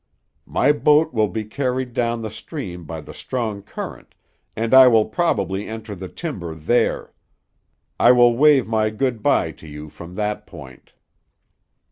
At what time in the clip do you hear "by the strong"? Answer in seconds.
2.85-3.61